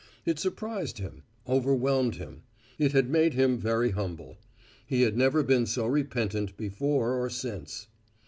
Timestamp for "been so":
5.43-5.85